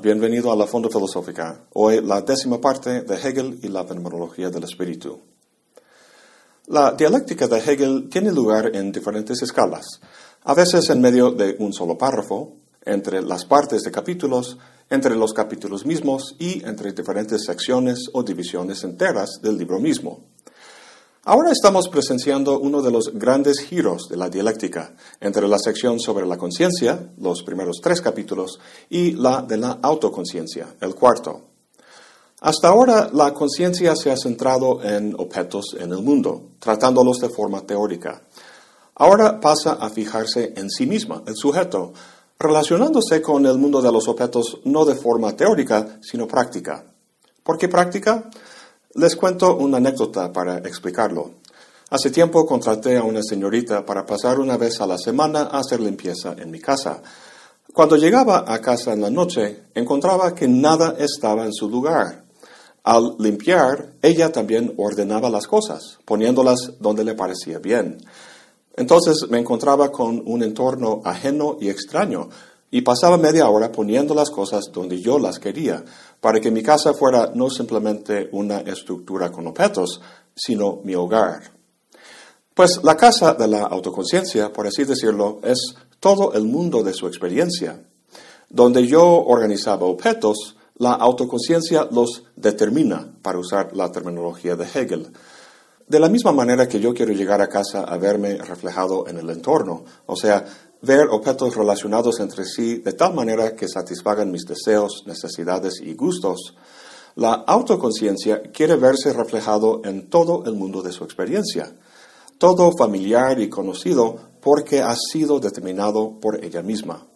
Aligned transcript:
bienvenido 0.00 0.50
a 0.50 0.56
la 0.56 0.66
Fonda 0.66 0.88
Filosófica. 0.88 1.66
Hoy 1.74 2.00
la 2.00 2.22
décima 2.22 2.58
parte 2.60 3.02
de 3.02 3.14
Hegel 3.16 3.58
y 3.62 3.68
la 3.68 3.84
fenomenología 3.84 4.48
del 4.48 4.64
espíritu. 4.64 5.20
La 6.68 6.92
dialéctica 6.92 7.46
de 7.46 7.58
Hegel 7.58 8.08
tiene 8.08 8.32
lugar 8.32 8.74
en 8.74 8.92
diferentes 8.92 9.42
escalas, 9.42 10.00
a 10.44 10.54
veces 10.54 10.88
en 10.88 11.00
medio 11.00 11.32
de 11.32 11.56
un 11.58 11.72
solo 11.72 11.98
párrafo, 11.98 12.56
entre 12.82 13.20
las 13.20 13.44
partes 13.44 13.82
de 13.82 13.90
capítulos, 13.90 14.56
entre 14.88 15.14
los 15.14 15.34
capítulos 15.34 15.84
mismos 15.84 16.34
y 16.38 16.64
entre 16.64 16.92
diferentes 16.92 17.44
secciones 17.44 18.08
o 18.14 18.22
divisiones 18.22 18.82
enteras 18.84 19.40
del 19.42 19.58
libro 19.58 19.78
mismo. 19.78 20.29
Ahora 21.24 21.52
estamos 21.52 21.88
presenciando 21.88 22.58
uno 22.58 22.80
de 22.80 22.90
los 22.90 23.12
grandes 23.12 23.60
giros 23.60 24.08
de 24.08 24.16
la 24.16 24.30
dialéctica, 24.30 24.94
entre 25.20 25.46
la 25.48 25.58
sección 25.58 26.00
sobre 26.00 26.26
la 26.26 26.38
conciencia, 26.38 27.12
los 27.18 27.42
primeros 27.42 27.76
tres 27.82 28.00
capítulos, 28.00 28.58
y 28.88 29.12
la 29.12 29.42
de 29.42 29.58
la 29.58 29.80
autoconciencia, 29.82 30.76
el 30.80 30.94
cuarto. 30.94 31.42
Hasta 32.40 32.68
ahora 32.68 33.10
la 33.12 33.34
conciencia 33.34 33.94
se 33.96 34.10
ha 34.10 34.16
centrado 34.16 34.82
en 34.82 35.14
objetos 35.18 35.76
en 35.78 35.92
el 35.92 36.02
mundo, 36.02 36.52
tratándolos 36.58 37.18
de 37.18 37.28
forma 37.28 37.66
teórica. 37.66 38.22
Ahora 38.94 39.40
pasa 39.40 39.72
a 39.74 39.90
fijarse 39.90 40.54
en 40.56 40.70
sí 40.70 40.86
misma, 40.86 41.22
el 41.26 41.36
sujeto, 41.36 41.92
relacionándose 42.38 43.20
con 43.20 43.44
el 43.44 43.58
mundo 43.58 43.82
de 43.82 43.92
los 43.92 44.08
objetos 44.08 44.60
no 44.64 44.86
de 44.86 44.94
forma 44.94 45.36
teórica, 45.36 45.98
sino 46.00 46.26
práctica. 46.26 46.82
¿Por 47.42 47.58
qué 47.58 47.68
práctica? 47.68 48.30
Les 48.94 49.14
cuento 49.14 49.56
una 49.56 49.76
anécdota 49.76 50.32
para 50.32 50.58
explicarlo. 50.58 51.34
Hace 51.90 52.10
tiempo 52.10 52.44
contraté 52.44 52.96
a 52.96 53.04
una 53.04 53.22
señorita 53.22 53.86
para 53.86 54.04
pasar 54.04 54.40
una 54.40 54.56
vez 54.56 54.80
a 54.80 54.86
la 54.86 54.98
semana 54.98 55.42
a 55.42 55.60
hacer 55.60 55.78
limpieza 55.78 56.34
en 56.36 56.50
mi 56.50 56.58
casa. 56.58 57.00
Cuando 57.72 57.94
llegaba 57.94 58.44
a 58.48 58.60
casa 58.60 58.92
en 58.92 59.00
la 59.00 59.08
noche, 59.08 59.66
encontraba 59.76 60.34
que 60.34 60.48
nada 60.48 60.96
estaba 60.98 61.44
en 61.44 61.52
su 61.52 61.70
lugar. 61.70 62.24
Al 62.82 63.14
limpiar, 63.20 63.92
ella 64.02 64.32
también 64.32 64.74
ordenaba 64.76 65.30
las 65.30 65.46
cosas, 65.46 66.00
poniéndolas 66.04 66.72
donde 66.80 67.04
le 67.04 67.14
parecía 67.14 67.60
bien. 67.60 67.98
Entonces 68.74 69.28
me 69.30 69.38
encontraba 69.38 69.92
con 69.92 70.20
un 70.26 70.42
entorno 70.42 71.00
ajeno 71.04 71.58
y 71.60 71.68
extraño, 71.68 72.28
y 72.70 72.82
pasaba 72.82 73.16
media 73.16 73.48
hora 73.48 73.72
poniendo 73.72 74.14
las 74.14 74.30
cosas 74.30 74.70
donde 74.72 75.00
yo 75.00 75.18
las 75.18 75.38
quería, 75.38 75.84
para 76.20 76.40
que 76.40 76.50
mi 76.50 76.62
casa 76.62 76.94
fuera 76.94 77.32
no 77.34 77.50
simplemente 77.50 78.28
una 78.32 78.60
estructura 78.60 79.30
con 79.32 79.46
objetos, 79.46 80.00
sino 80.34 80.80
mi 80.84 80.94
hogar. 80.94 81.52
Pues 82.54 82.80
la 82.82 82.96
casa 82.96 83.34
de 83.34 83.48
la 83.48 83.62
autoconciencia, 83.62 84.52
por 84.52 84.66
así 84.66 84.84
decirlo, 84.84 85.40
es 85.42 85.74
todo 85.98 86.32
el 86.34 86.44
mundo 86.44 86.82
de 86.82 86.92
su 86.92 87.06
experiencia. 87.06 87.82
Donde 88.48 88.86
yo 88.86 89.04
organizaba 89.04 89.86
objetos, 89.86 90.56
la 90.76 90.92
autoconciencia 90.92 91.88
los 91.90 92.24
determina, 92.36 93.12
para 93.22 93.38
usar 93.38 93.76
la 93.76 93.90
terminología 93.90 94.56
de 94.56 94.64
Hegel. 94.64 95.12
De 95.86 96.00
la 96.00 96.08
misma 96.08 96.32
manera 96.32 96.68
que 96.68 96.80
yo 96.80 96.94
quiero 96.94 97.12
llegar 97.12 97.40
a 97.40 97.48
casa 97.48 97.82
a 97.82 97.96
verme 97.98 98.36
reflejado 98.38 99.08
en 99.08 99.18
el 99.18 99.28
entorno, 99.30 99.84
o 100.06 100.16
sea, 100.16 100.44
ver 100.82 101.08
objetos 101.10 101.56
relacionados 101.56 102.20
entre 102.20 102.44
sí 102.44 102.76
de 102.76 102.92
tal 102.92 103.14
manera 103.14 103.54
que 103.54 103.68
satisfagan 103.68 104.30
mis 104.30 104.44
deseos, 104.44 105.04
necesidades 105.06 105.80
y 105.82 105.94
gustos, 105.94 106.54
la 107.16 107.32
autoconciencia 107.32 108.42
quiere 108.52 108.76
verse 108.76 109.12
reflejado 109.12 109.82
en 109.84 110.08
todo 110.08 110.44
el 110.46 110.54
mundo 110.54 110.82
de 110.82 110.92
su 110.92 111.04
experiencia, 111.04 111.74
todo 112.38 112.72
familiar 112.76 113.40
y 113.40 113.48
conocido 113.48 114.16
porque 114.40 114.80
ha 114.80 114.94
sido 114.96 115.40
determinado 115.40 116.18
por 116.20 116.42
ella 116.44 116.62
misma. 116.62 117.06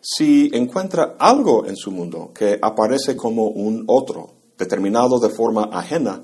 Si 0.00 0.50
encuentra 0.52 1.14
algo 1.18 1.66
en 1.66 1.76
su 1.76 1.92
mundo 1.92 2.32
que 2.34 2.58
aparece 2.60 3.16
como 3.16 3.46
un 3.48 3.84
otro, 3.86 4.30
determinado 4.58 5.18
de 5.18 5.28
forma 5.28 5.68
ajena, 5.72 6.22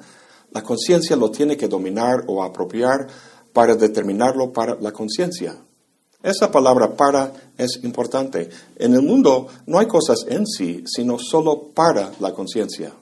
la 0.50 0.62
conciencia 0.62 1.16
lo 1.16 1.30
tiene 1.30 1.56
que 1.56 1.68
dominar 1.68 2.24
o 2.26 2.42
apropiar 2.42 3.06
para 3.52 3.74
determinarlo 3.74 4.52
para 4.52 4.76
la 4.80 4.92
conciencia. 4.92 5.56
Esa 6.22 6.50
palabra 6.50 6.96
para 6.96 7.32
es 7.56 7.78
importante. 7.84 8.50
En 8.76 8.94
el 8.94 9.02
mundo 9.02 9.46
no 9.66 9.78
hay 9.78 9.86
cosas 9.86 10.26
en 10.28 10.46
sí, 10.46 10.82
sino 10.86 11.16
solo 11.18 11.68
para 11.72 12.10
la 12.18 12.32
conciencia. 12.32 12.92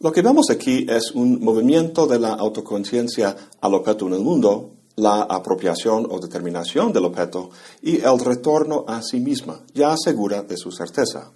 Lo 0.00 0.12
que 0.12 0.22
vemos 0.22 0.50
aquí 0.50 0.86
es 0.88 1.12
un 1.12 1.40
movimiento 1.40 2.06
de 2.06 2.18
la 2.18 2.34
autoconciencia 2.34 3.36
al 3.60 3.74
objeto 3.74 4.06
en 4.06 4.14
el 4.14 4.20
mundo, 4.20 4.70
la 4.96 5.22
apropiación 5.22 6.06
o 6.10 6.18
determinación 6.18 6.92
del 6.92 7.04
objeto 7.04 7.50
y 7.82 8.00
el 8.00 8.18
retorno 8.18 8.84
a 8.86 9.00
sí 9.02 9.20
misma, 9.20 9.60
ya 9.72 9.96
segura 9.96 10.42
de 10.42 10.56
su 10.56 10.72
certeza. 10.72 11.30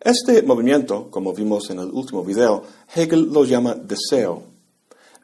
Este 0.00 0.42
movimiento, 0.42 1.10
como 1.10 1.32
vimos 1.32 1.70
en 1.70 1.80
el 1.80 1.90
último 1.90 2.22
video, 2.22 2.62
Hegel 2.94 3.32
lo 3.32 3.44
llama 3.44 3.74
deseo. 3.74 4.44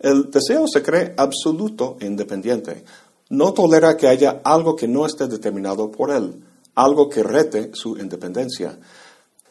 El 0.00 0.30
deseo 0.30 0.66
se 0.66 0.82
cree 0.82 1.14
absoluto 1.16 1.96
e 2.00 2.06
independiente, 2.06 2.84
no 3.32 3.54
tolera 3.54 3.96
que 3.96 4.08
haya 4.08 4.42
algo 4.44 4.76
que 4.76 4.86
no 4.86 5.06
esté 5.06 5.26
determinado 5.26 5.90
por 5.90 6.10
él, 6.10 6.44
algo 6.74 7.08
que 7.08 7.22
rete 7.22 7.70
su 7.72 7.96
independencia. 7.96 8.78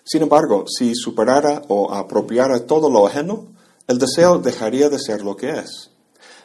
Sin 0.03 0.21
embargo, 0.21 0.65
si 0.67 0.93
superara 0.93 1.63
o 1.67 1.91
apropiara 1.91 2.67
todo 2.67 2.91
lo 2.91 3.07
ajeno, 3.07 3.47
el 3.87 3.97
deseo 3.97 4.37
dejaría 4.37 4.87
de 4.87 4.99
ser 4.99 5.23
lo 5.23 5.35
que 5.35 5.49
es. 5.49 5.89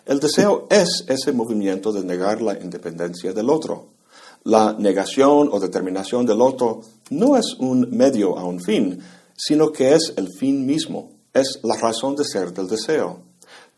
El 0.06 0.19
deseo 0.19 0.66
es 0.70 1.04
ese 1.08 1.32
movimiento 1.32 1.92
de 1.92 2.04
negar 2.04 2.41
la 2.41 2.58
independencia 2.58 3.34
del 3.34 3.50
otro. 3.50 3.88
La 4.44 4.72
negación 4.72 5.50
o 5.53 5.60
determinación 5.60 6.24
del 6.24 6.41
otro 6.41 6.80
no 7.10 7.36
es 7.36 7.54
un 7.58 7.91
medio 7.91 8.38
a 8.38 8.44
un 8.47 8.60
fin, 8.60 8.98
sino 9.36 9.72
que 9.72 9.92
es 9.92 10.14
el 10.16 10.28
fin 10.32 10.64
mismo, 10.64 11.10
es 11.34 11.60
la 11.62 11.76
razón 11.76 12.16
de 12.16 12.24
ser 12.24 12.54
del 12.54 12.66
deseo. 12.66 13.25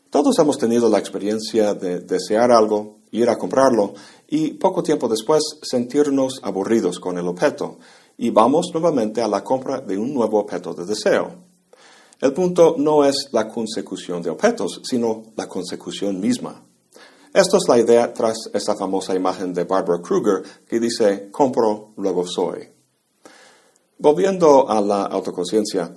Todos 0.09 0.39
hemos 0.39 0.57
tenido 0.57 0.89
la 0.89 0.97
experiencia 0.97 1.75
de 1.75 1.99
desear 1.99 2.51
algo, 2.51 2.97
ir 3.11 3.29
a 3.29 3.37
comprarlo 3.37 3.93
y 4.27 4.53
poco 4.53 4.81
tiempo 4.81 5.07
después 5.07 5.43
sentirnos 5.61 6.39
aburridos 6.41 6.99
con 6.99 7.19
el 7.19 7.27
objeto 7.27 7.77
y 8.17 8.31
vamos 8.31 8.71
nuevamente 8.73 9.21
a 9.21 9.27
la 9.27 9.43
compra 9.43 9.81
de 9.81 9.99
un 9.99 10.11
nuevo 10.11 10.39
objeto 10.39 10.73
de 10.73 10.85
deseo. 10.85 11.35
El 12.19 12.33
punto 12.33 12.73
no 12.79 13.05
es 13.05 13.29
la 13.33 13.47
consecución 13.47 14.23
de 14.23 14.31
objetos, 14.31 14.81
sino 14.83 15.25
la 15.35 15.47
consecución 15.47 16.19
misma. 16.19 16.65
Esto 17.31 17.57
es 17.57 17.67
la 17.67 17.77
idea 17.77 18.11
tras 18.11 18.49
esta 18.51 18.75
famosa 18.75 19.13
imagen 19.13 19.53
de 19.53 19.65
Barbara 19.65 20.01
Kruger 20.01 20.41
que 20.67 20.79
dice 20.79 21.29
compro, 21.29 21.93
luego 21.97 22.25
soy. 22.25 22.67
Volviendo 23.99 24.67
a 24.67 24.81
la 24.81 25.03
autoconciencia, 25.03 25.93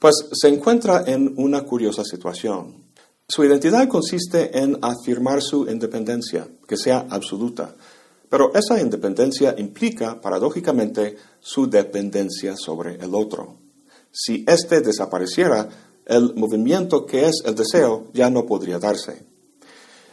pues 0.00 0.16
se 0.32 0.48
encuentra 0.48 1.04
en 1.06 1.32
una 1.36 1.62
curiosa 1.62 2.02
situación. 2.02 2.90
Su 3.34 3.42
identidad 3.44 3.88
consiste 3.88 4.58
en 4.58 4.78
afirmar 4.82 5.40
su 5.40 5.66
independencia, 5.66 6.46
que 6.68 6.76
sea 6.76 7.06
absoluta, 7.08 7.74
pero 8.28 8.52
esa 8.54 8.78
independencia 8.78 9.54
implica, 9.56 10.20
paradójicamente, 10.20 11.16
su 11.40 11.66
dependencia 11.66 12.56
sobre 12.58 12.96
el 12.96 13.14
otro. 13.14 13.56
Si 14.10 14.44
éste 14.46 14.82
desapareciera, 14.82 15.66
el 16.04 16.34
movimiento 16.34 17.06
que 17.06 17.24
es 17.24 17.36
el 17.46 17.54
deseo 17.54 18.08
ya 18.12 18.28
no 18.28 18.44
podría 18.44 18.78
darse. 18.78 19.24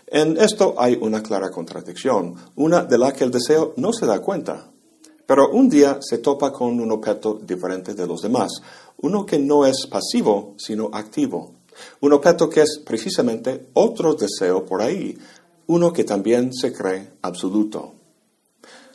En 0.07 0.37
esto 0.37 0.75
hay 0.77 0.97
una 1.01 1.21
clara 1.21 1.49
contradicción, 1.49 2.35
una 2.55 2.85
de 2.85 2.97
la 2.97 3.11
que 3.11 3.25
el 3.25 3.31
deseo 3.31 3.73
no 3.75 3.91
se 3.91 4.05
da 4.05 4.21
cuenta. 4.21 4.71
Pero 5.25 5.49
un 5.49 5.67
día 5.67 5.97
se 5.99 6.19
topa 6.19 6.53
con 6.53 6.79
un 6.79 6.89
objeto 6.89 7.37
diferente 7.43 7.93
de 7.95 8.07
los 8.07 8.21
demás, 8.21 8.49
uno 9.01 9.25
que 9.25 9.39
no 9.39 9.65
es 9.65 9.87
pasivo, 9.87 10.55
sino 10.57 10.89
activo. 10.93 11.58
Un 12.01 12.13
objeto 12.13 12.49
que 12.49 12.61
es 12.61 12.81
precisamente 12.85 13.67
otro 13.73 14.13
deseo 14.13 14.65
por 14.65 14.81
ahí, 14.81 15.17
uno 15.67 15.93
que 15.93 16.03
también 16.03 16.53
se 16.53 16.73
cree 16.73 17.11
absoluto. 17.21 17.93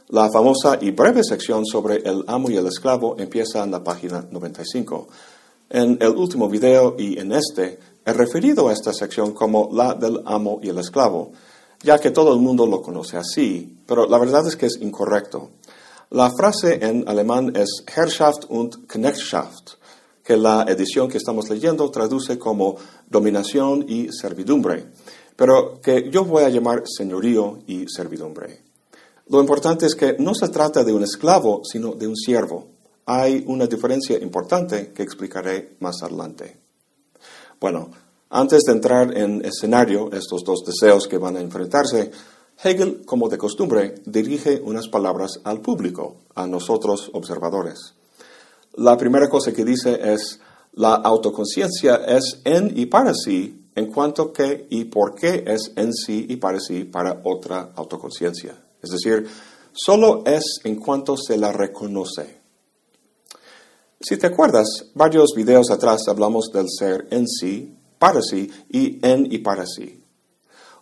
La 0.09 0.31
famosa 0.31 0.79
y 0.81 0.91
breve 0.91 1.25
sección 1.25 1.65
sobre 1.65 1.97
el 1.97 2.25
amo 2.27 2.51
y 2.51 2.57
el 2.57 2.67
esclavo 2.67 3.17
empieza 3.19 3.65
en 3.65 3.71
la 3.71 3.83
página 3.83 4.27
95. 4.31 5.09
En 5.71 5.99
el 6.01 6.11
último 6.11 6.49
video 6.49 6.95
y 6.99 7.19
en 7.19 7.33
este 7.33 7.79
he 8.05 8.13
referido 8.13 8.69
a 8.69 8.73
esta 8.73 8.93
sección 8.93 9.33
como 9.33 9.71
la 9.73 9.95
del 9.95 10.21
amo 10.27 10.61
y 10.63 10.69
el 10.69 10.79
esclavo, 10.79 11.33
ya 11.83 11.99
que 11.99 12.11
todo 12.11 12.35
el 12.35 12.41
mundo 12.41 12.67
lo 12.67 12.83
conoce 12.83 13.17
así, 13.17 13.79
pero 13.87 14.07
la 14.07 14.19
verdad 14.19 14.47
es 14.47 14.57
que 14.57 14.67
es 14.67 14.79
incorrecto. 14.81 15.51
La 16.11 16.31
frase 16.31 16.85
en 16.85 17.09
alemán 17.09 17.57
es 17.57 17.83
Herrschaft 17.87 18.45
und 18.49 18.87
Knechtschaft, 18.87 19.73
que 20.25 20.37
la 20.37 20.65
edición 20.67 21.09
que 21.09 21.19
estamos 21.19 21.51
leyendo 21.51 21.91
traduce 21.91 22.39
como 22.39 22.77
dominación 23.09 23.85
y 23.87 24.09
servidumbre, 24.11 24.87
pero 25.37 25.81
que 25.83 26.11
yo 26.11 26.25
voy 26.25 26.45
a 26.45 26.49
llamar 26.49 26.85
señorío 26.87 27.59
y 27.67 27.87
servidumbre. 27.89 28.63
Lo 29.29 29.41
importante 29.41 29.87
es 29.87 29.95
que 29.95 30.17
no 30.19 30.35
se 30.35 30.49
trata 30.49 30.83
de 30.83 30.93
un 30.93 31.03
esclavo, 31.03 31.63
sino 31.65 31.93
de 31.93 32.07
un 32.07 32.17
siervo. 32.17 32.69
Hay 33.07 33.45
una 33.47 33.67
diferencia 33.67 34.19
importante 34.19 34.93
que 34.95 35.03
explicaré 35.03 35.77
más 35.81 36.03
adelante. 36.03 36.57
Bueno, 37.61 37.91
antes 38.31 38.63
de 38.65 38.73
entrar 38.73 39.17
en 39.17 39.45
escenario 39.45 40.11
estos 40.13 40.43
dos 40.43 40.65
deseos 40.65 41.07
que 41.07 41.19
van 41.19 41.37
a 41.37 41.41
enfrentarse, 41.41 42.11
Hegel, 42.63 43.05
como 43.05 43.29
de 43.29 43.39
costumbre, 43.39 43.97
dirige 44.07 44.61
unas 44.65 44.89
palabras 44.89 45.41
al 45.45 45.61
público, 45.61 46.17
a 46.35 46.47
nosotros 46.47 47.11
observadores. 47.13 47.95
La 48.77 48.97
primera 48.97 49.29
cosa 49.29 49.53
que 49.53 49.65
dice 49.65 50.01
es, 50.03 50.41
la 50.73 50.95
autoconciencia 50.95 51.97
es 52.07 52.41
en 52.45 52.73
y 52.77 52.87
para 52.87 53.15
sí, 53.15 53.69
en 53.75 53.87
cuanto 53.87 54.33
que 54.33 54.67
y 54.71 54.87
por 54.87 55.15
qué 55.15 55.45
es 55.47 55.73
en 55.77 55.93
sí 55.93 56.27
y 56.29 56.37
para 56.37 56.59
sí 56.59 56.85
para 56.85 57.21
otra 57.25 57.73
autoconciencia. 57.77 58.57
Es 58.83 58.91
decir, 58.91 59.29
solo 59.73 60.25
es 60.27 60.61
en 60.65 60.77
cuanto 60.77 61.17
se 61.17 61.37
la 61.37 61.53
reconoce. 61.53 62.41
Si 64.01 64.17
te 64.17 64.27
acuerdas, 64.27 64.67
varios 64.95 65.31
videos 65.35 65.71
atrás 65.71 66.03
hablamos 66.09 66.51
del 66.53 66.67
ser 66.69 67.07
en 67.11 67.27
sí, 67.29 67.75
para 67.99 68.21
sí 68.21 68.51
y 68.69 68.99
en 69.07 69.33
y 69.33 69.39
para 69.39 69.65
sí. 69.67 70.03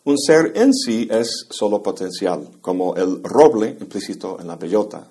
Un 0.05 0.19
ser 0.19 0.53
en 0.57 0.75
sí 0.75 1.07
es 1.11 1.47
solo 1.51 1.83
potencial, 1.83 2.49
como 2.61 2.97
el 2.97 3.23
roble 3.23 3.77
implícito 3.79 4.41
en 4.41 4.49
la 4.49 4.57
bellota. 4.57 5.07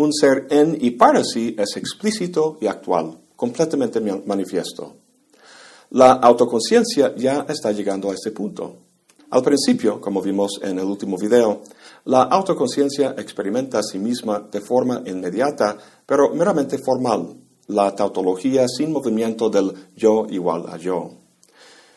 Un 0.00 0.14
ser 0.14 0.46
en 0.48 0.78
y 0.80 0.92
para 0.92 1.22
sí 1.22 1.54
es 1.58 1.76
explícito 1.76 2.56
y 2.58 2.66
actual, 2.66 3.18
completamente 3.36 4.00
manifiesto. 4.00 4.94
La 5.90 6.12
autoconciencia 6.12 7.14
ya 7.16 7.44
está 7.46 7.70
llegando 7.72 8.10
a 8.10 8.14
este 8.14 8.30
punto. 8.30 8.76
Al 9.28 9.42
principio, 9.42 10.00
como 10.00 10.22
vimos 10.22 10.58
en 10.62 10.78
el 10.78 10.86
último 10.86 11.18
video, 11.18 11.60
la 12.06 12.22
autoconciencia 12.22 13.14
experimenta 13.18 13.80
a 13.80 13.82
sí 13.82 13.98
misma 13.98 14.48
de 14.50 14.62
forma 14.62 15.02
inmediata, 15.04 15.76
pero 16.06 16.34
meramente 16.34 16.78
formal, 16.78 17.36
la 17.66 17.94
tautología 17.94 18.66
sin 18.68 18.92
movimiento 18.92 19.50
del 19.50 19.70
yo 19.94 20.26
igual 20.30 20.64
a 20.70 20.78
yo. 20.78 21.10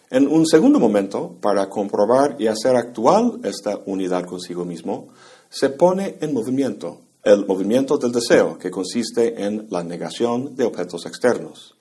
En 0.10 0.28
un 0.28 0.46
segundo 0.46 0.78
momento, 0.78 1.38
para 1.40 1.70
comprobar 1.70 2.36
y 2.38 2.48
hacer 2.48 2.76
actual 2.76 3.40
esta 3.46 3.80
unidad 3.86 4.26
consigo 4.26 4.66
mismo, 4.66 5.08
se 5.50 5.70
pone 5.70 6.18
en 6.20 6.34
movimiento, 6.34 7.00
el 7.24 7.46
movimiento 7.46 7.98
del 7.98 8.12
deseo, 8.12 8.58
que 8.58 8.70
consiste 8.70 9.46
en 9.46 9.68
la 9.70 9.84
negación 9.84 10.56
de 10.56 10.66
objetos 10.66 11.06
externos. 11.06 11.76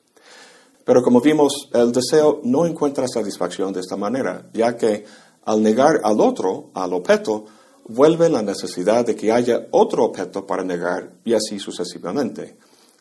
Pero 0.85 1.03
como 1.03 1.21
vimos, 1.21 1.69
el 1.73 1.93
deseo 1.93 2.41
no 2.45 2.67
encuentra 2.67 3.07
satisfacción 3.09 3.73
de 3.73 3.81
esta 3.81 3.97
manera, 3.97 4.49
ya 4.53 4.77
que 4.77 5.05
al 5.45 5.63
negar 5.63 6.01
al 6.05 6.21
otro, 6.21 6.71
al 6.75 6.93
objeto, 6.93 7.45
vuelve 7.89 8.29
la 8.29 8.43
necesidad 8.43 9.05
de 9.05 9.17
que 9.17 9.33
haya 9.33 9.67
otro 9.71 10.05
objeto 10.05 10.47
para 10.47 10.65
negar 10.65 11.13
y 11.25 11.35
así 11.35 11.59
sucesivamente. 11.59 12.57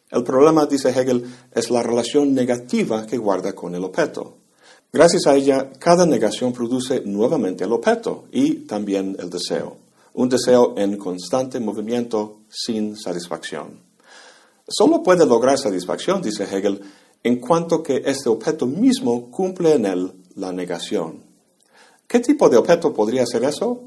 El 0.09 0.23
problema, 0.23 0.65
dice 0.65 0.89
Hegel, 0.89 1.23
es 1.53 1.69
la 1.69 1.83
relación 1.83 2.33
negativa 2.33 3.05
que 3.05 3.17
guarda 3.17 3.53
con 3.53 3.75
el 3.75 3.83
objeto. 3.83 4.37
Gracias 4.91 5.25
a 5.25 5.35
ella, 5.35 5.69
cada 5.79 6.05
negación 6.05 6.51
produce 6.51 7.01
nuevamente 7.05 7.63
el 7.63 7.71
objeto 7.71 8.25
y 8.31 8.65
también 8.65 9.15
el 9.19 9.29
deseo. 9.29 9.77
Un 10.13 10.29
deseo 10.29 10.73
en 10.77 10.97
constante 10.97 11.59
movimiento 11.59 12.41
sin 12.49 12.97
satisfacción. 12.97 13.79
Solo 14.67 15.03
puede 15.03 15.25
lograr 15.25 15.57
satisfacción, 15.57 16.21
dice 16.21 16.43
Hegel, 16.43 16.81
en 17.23 17.39
cuanto 17.39 17.83
que 17.83 18.01
este 18.05 18.29
objeto 18.29 18.65
mismo 18.65 19.29
cumple 19.29 19.73
en 19.73 19.85
él 19.85 20.13
la 20.35 20.51
negación. 20.51 21.23
¿Qué 22.07 22.19
tipo 22.19 22.49
de 22.49 22.57
objeto 22.57 22.93
podría 22.93 23.25
ser 23.25 23.43
eso? 23.43 23.83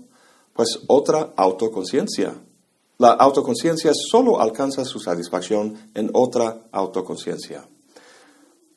Pues 0.53 0.81
otra 0.87 1.33
autoconciencia. 1.37 2.35
La 2.99 3.11
autoconciencia 3.11 3.93
solo 3.95 4.41
alcanza 4.41 4.85
su 4.85 5.01
satisfacción 5.01 5.91
en 5.95 6.11
otra 6.13 6.63
autoconciencia. 6.71 7.67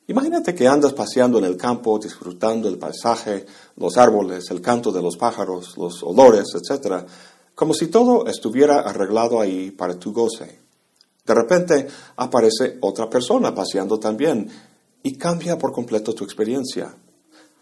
Imagínate 0.08 0.54
que 0.54 0.66
andas 0.66 0.94
paseando 0.94 1.38
en 1.38 1.44
el 1.44 1.56
campo, 1.56 1.98
disfrutando 1.98 2.68
el 2.68 2.78
paisaje, 2.78 3.44
los 3.76 3.96
árboles, 3.96 4.50
el 4.50 4.60
canto 4.60 4.90
de 4.90 5.02
los 5.02 5.16
pájaros, 5.16 5.76
los 5.76 6.02
olores, 6.02 6.46
etc., 6.54 7.06
como 7.58 7.74
si 7.74 7.88
todo 7.88 8.28
estuviera 8.28 8.82
arreglado 8.82 9.40
ahí 9.40 9.72
para 9.72 9.98
tu 9.98 10.12
goce. 10.12 10.60
De 11.26 11.34
repente 11.34 11.88
aparece 12.14 12.78
otra 12.80 13.10
persona 13.10 13.52
paseando 13.52 13.98
también 13.98 14.48
y 15.02 15.18
cambia 15.18 15.58
por 15.58 15.72
completo 15.72 16.14
tu 16.14 16.22
experiencia. 16.22 16.94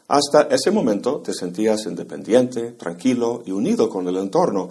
Hasta 0.08 0.48
ese 0.50 0.70
momento 0.70 1.22
te 1.24 1.32
sentías 1.32 1.86
independiente, 1.86 2.72
tranquilo 2.72 3.42
y 3.46 3.52
unido 3.52 3.88
con 3.88 4.06
el 4.06 4.18
entorno, 4.18 4.68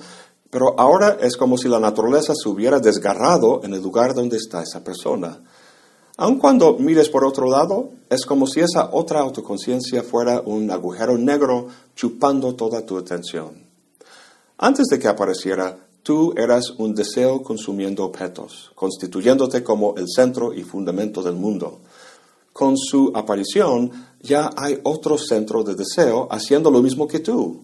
pero 0.52 0.80
ahora 0.80 1.18
es 1.20 1.38
como 1.38 1.58
si 1.58 1.70
la 1.70 1.80
naturaleza 1.80 2.34
se 2.36 2.48
hubiera 2.48 2.80
desgarrado 2.80 3.62
en 3.64 3.74
el 3.74 3.82
lugar 3.82 4.14
donde 4.14 4.38
está 4.38 4.62
esa 4.62 4.84
persona. 4.84 5.42
Aun 6.18 6.38
cuando 6.38 6.78
mires 6.78 7.10
por 7.10 7.26
otro 7.26 7.50
lado, 7.50 7.90
es 8.12 8.28
como 8.28 8.46
si 8.46 8.60
esa 8.60 8.92
otra 8.92 9.22
autoconciencia 9.22 10.04
fuera 10.04 10.44
un 10.46 10.70
agujero 10.70 11.18
negro 11.18 11.70
chupando 11.96 12.54
toda 12.54 12.86
tu 12.86 13.00
atención. 13.00 13.65
Antes 14.58 14.88
de 14.88 15.00
que 15.00 15.08
apareciera, 15.08 15.86
Tú 16.06 16.36
eras 16.38 16.70
un 16.78 16.94
deseo 16.94 17.42
consumiendo 17.42 18.06
objetos, 18.06 18.72
constituyéndote 18.76 19.64
como 19.64 19.96
el 19.98 20.06
centro 20.08 20.54
y 20.54 20.62
fundamento 20.62 21.24
del 21.24 21.34
mundo. 21.34 21.80
Con 22.54 22.78
su 22.78 23.12
aparición 23.16 23.90
ya 24.22 24.52
hay 24.56 24.80
otro 24.84 25.18
centro 25.18 25.64
de 25.64 25.74
deseo 25.74 26.28
haciendo 26.30 26.70
lo 26.70 26.84
mismo 26.84 27.08
que 27.08 27.22
tú. 27.22 27.64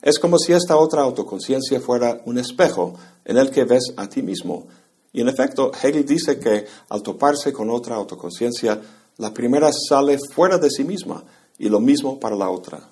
Es 0.00 0.18
como 0.18 0.38
si 0.38 0.54
esta 0.54 0.78
otra 0.78 1.02
autoconciencia 1.02 1.78
fuera 1.78 2.22
un 2.24 2.38
espejo 2.38 2.94
en 3.26 3.36
el 3.36 3.50
que 3.50 3.64
ves 3.64 3.92
a 3.98 4.08
ti 4.08 4.22
mismo. 4.22 4.68
Y 5.12 5.20
en 5.20 5.28
efecto, 5.28 5.70
Hegel 5.70 6.06
dice 6.06 6.38
que 6.38 6.64
al 6.88 7.02
toparse 7.02 7.52
con 7.52 7.68
otra 7.68 7.96
autoconciencia, 7.96 8.80
la 9.18 9.34
primera 9.34 9.70
sale 9.70 10.16
fuera 10.32 10.56
de 10.56 10.70
sí 10.70 10.82
misma 10.82 11.22
y 11.58 11.68
lo 11.68 11.78
mismo 11.78 12.18
para 12.18 12.36
la 12.36 12.48
otra. 12.48 12.88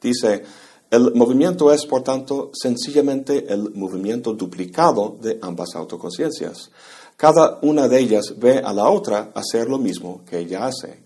Dice, 0.00 0.42
el 0.92 1.14
movimiento 1.14 1.72
es, 1.72 1.86
por 1.86 2.02
tanto, 2.02 2.50
sencillamente 2.52 3.50
el 3.50 3.74
movimiento 3.74 4.34
duplicado 4.34 5.16
de 5.22 5.38
ambas 5.40 5.74
autoconciencias. 5.74 6.70
Cada 7.16 7.58
una 7.62 7.88
de 7.88 7.98
ellas 7.98 8.34
ve 8.36 8.58
a 8.58 8.74
la 8.74 8.90
otra 8.90 9.32
hacer 9.34 9.70
lo 9.70 9.78
mismo 9.78 10.20
que 10.28 10.40
ella 10.40 10.66
hace. 10.66 11.02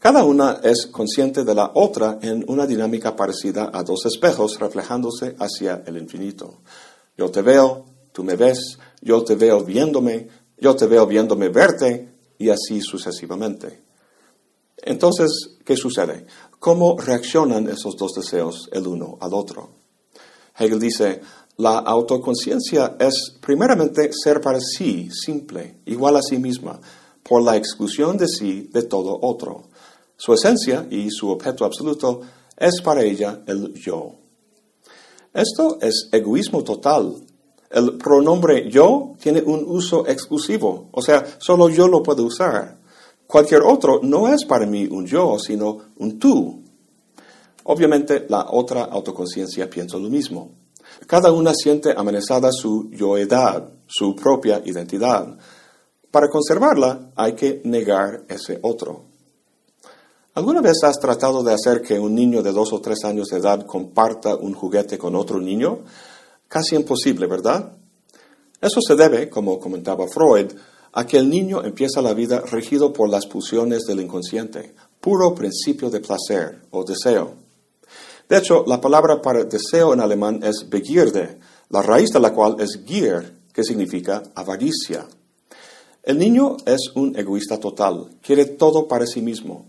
Cada 0.00 0.24
una 0.24 0.58
es 0.64 0.86
consciente 0.86 1.44
de 1.44 1.54
la 1.54 1.70
otra 1.72 2.18
en 2.20 2.44
una 2.48 2.66
dinámica 2.66 3.14
parecida 3.14 3.70
a 3.72 3.84
dos 3.84 4.06
espejos 4.06 4.58
reflejándose 4.58 5.36
hacia 5.38 5.84
el 5.86 5.96
infinito. 5.96 6.58
Yo 7.16 7.30
te 7.30 7.42
veo, 7.42 7.84
tú 8.10 8.24
me 8.24 8.34
ves, 8.34 8.76
yo 9.00 9.22
te 9.22 9.36
veo 9.36 9.62
viéndome, 9.62 10.26
yo 10.58 10.74
te 10.74 10.88
veo 10.88 11.06
viéndome 11.06 11.48
verte, 11.48 12.08
y 12.38 12.50
así 12.50 12.80
sucesivamente. 12.80 13.87
Entonces, 14.82 15.56
¿qué 15.64 15.76
sucede? 15.76 16.26
¿Cómo 16.58 16.96
reaccionan 16.98 17.68
esos 17.68 17.96
dos 17.96 18.12
deseos 18.14 18.68
el 18.72 18.86
uno 18.86 19.18
al 19.20 19.34
otro? 19.34 19.70
Hegel 20.58 20.80
dice, 20.80 21.20
la 21.56 21.78
autoconciencia 21.78 22.96
es 22.98 23.36
primeramente 23.40 24.10
ser 24.12 24.40
para 24.40 24.60
sí, 24.60 25.08
simple, 25.10 25.80
igual 25.86 26.16
a 26.16 26.22
sí 26.22 26.38
misma, 26.38 26.80
por 27.22 27.42
la 27.42 27.56
exclusión 27.56 28.16
de 28.16 28.28
sí 28.28 28.70
de 28.72 28.82
todo 28.82 29.18
otro. 29.22 29.64
Su 30.16 30.32
esencia 30.32 30.86
y 30.90 31.10
su 31.10 31.30
objeto 31.30 31.64
absoluto 31.64 32.20
es 32.56 32.80
para 32.80 33.02
ella 33.02 33.42
el 33.46 33.74
yo. 33.74 34.14
Esto 35.32 35.78
es 35.80 36.08
egoísmo 36.10 36.64
total. 36.64 37.16
El 37.70 37.98
pronombre 37.98 38.70
yo 38.70 39.14
tiene 39.20 39.42
un 39.42 39.64
uso 39.66 40.06
exclusivo, 40.06 40.88
o 40.90 41.02
sea, 41.02 41.24
solo 41.38 41.68
yo 41.68 41.86
lo 41.86 42.02
puedo 42.02 42.24
usar. 42.24 42.77
Cualquier 43.28 43.60
otro 43.60 44.00
no 44.02 44.32
es 44.32 44.46
para 44.46 44.64
mí 44.64 44.88
un 44.90 45.06
yo, 45.06 45.38
sino 45.38 45.78
un 45.98 46.18
tú. 46.18 46.62
Obviamente 47.64 48.24
la 48.26 48.46
otra 48.50 48.84
autoconciencia 48.84 49.68
piensa 49.68 49.98
lo 49.98 50.08
mismo. 50.08 50.52
Cada 51.06 51.30
una 51.30 51.52
siente 51.52 51.92
amenazada 51.94 52.48
su 52.50 52.88
yoedad, 52.90 53.68
su 53.86 54.16
propia 54.16 54.62
identidad. 54.64 55.36
Para 56.10 56.30
conservarla 56.30 57.10
hay 57.16 57.34
que 57.34 57.60
negar 57.64 58.24
ese 58.28 58.60
otro. 58.62 59.04
¿Alguna 60.32 60.62
vez 60.62 60.82
has 60.84 60.98
tratado 60.98 61.42
de 61.42 61.52
hacer 61.52 61.82
que 61.82 62.00
un 62.00 62.14
niño 62.14 62.42
de 62.42 62.52
dos 62.52 62.72
o 62.72 62.80
tres 62.80 63.04
años 63.04 63.28
de 63.28 63.40
edad 63.40 63.66
comparta 63.66 64.36
un 64.36 64.54
juguete 64.54 64.96
con 64.96 65.14
otro 65.14 65.38
niño? 65.38 65.80
Casi 66.48 66.76
imposible, 66.76 67.26
¿verdad? 67.26 67.76
Eso 68.58 68.80
se 68.80 68.96
debe, 68.96 69.28
como 69.28 69.60
comentaba 69.60 70.08
Freud, 70.08 70.50
a 70.98 71.06
que 71.06 71.16
el 71.16 71.30
niño 71.30 71.62
empieza 71.62 72.02
la 72.02 72.12
vida 72.12 72.40
regido 72.40 72.92
por 72.92 73.08
las 73.08 73.24
pulsiones 73.26 73.84
del 73.84 74.00
inconsciente, 74.00 74.74
puro 75.00 75.32
principio 75.32 75.90
de 75.90 76.00
placer 76.00 76.62
o 76.72 76.82
deseo. 76.82 77.34
De 78.28 78.36
hecho, 78.36 78.64
la 78.66 78.80
palabra 78.80 79.22
para 79.22 79.44
deseo 79.44 79.94
en 79.94 80.00
alemán 80.00 80.40
es 80.42 80.68
Begierde, 80.68 81.38
la 81.70 81.82
raíz 81.82 82.10
de 82.10 82.18
la 82.18 82.32
cual 82.32 82.56
es 82.58 82.80
Gier, 82.84 83.32
que 83.52 83.62
significa 83.62 84.24
avaricia. 84.34 85.06
El 86.02 86.18
niño 86.18 86.56
es 86.66 86.90
un 86.96 87.16
egoísta 87.16 87.60
total, 87.60 88.08
quiere 88.20 88.46
todo 88.46 88.88
para 88.88 89.06
sí 89.06 89.22
mismo. 89.22 89.66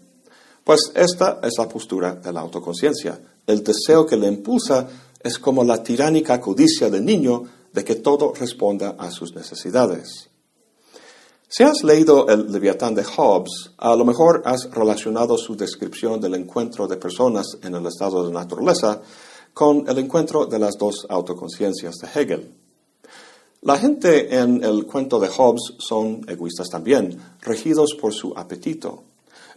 Pues 0.63 0.91
esta 0.95 1.41
es 1.43 1.53
la 1.59 1.69
postura 1.69 2.15
de 2.15 2.33
la 2.33 2.39
autoconciencia. 2.39 3.19
El 3.45 3.63
deseo 3.63 4.07
que 4.07 4.17
le 4.17 4.25
impulsa 4.25 4.89
es 5.21 5.38
como 5.38 5.63
la 5.63 5.83
tiránica 5.83 6.41
codicia 6.41 6.89
del 6.89 7.05
niño 7.05 7.43
de 7.71 7.83
que 7.83 7.93
todo 7.93 8.33
responda 8.33 8.95
a 8.98 9.12
sus 9.12 9.36
necesidades. 9.36 10.28
Si 11.51 11.63
has 11.63 11.83
leído 11.83 12.27
el 12.27 12.51
Leviatán 12.51 12.93
de 12.93 13.03
Hobbes, 13.03 13.71
a 13.79 13.95
lo 13.95 14.05
mejor 14.05 14.43
has 14.45 14.69
relacionado 14.69 15.35
su 15.35 15.57
descripción 15.57 16.21
del 16.21 16.35
encuentro 16.35 16.87
de 16.87 16.97
personas 16.97 17.57
en 17.63 17.73
el 17.73 17.87
estado 17.87 18.23
de 18.27 18.31
naturaleza 18.31 19.01
con 19.51 19.83
el 19.89 19.97
encuentro 19.97 20.45
de 20.45 20.59
las 20.59 20.77
dos 20.77 21.07
autoconciencias 21.09 21.95
de 21.95 22.07
Hegel. 22.07 22.53
La 23.63 23.79
gente 23.79 24.37
en 24.37 24.63
el 24.63 24.85
cuento 24.85 25.19
de 25.19 25.27
Hobbes 25.27 25.73
son 25.79 26.21
egoístas 26.27 26.69
también, 26.69 27.19
regidos 27.41 27.95
por 27.99 28.13
su 28.13 28.31
apetito, 28.37 29.05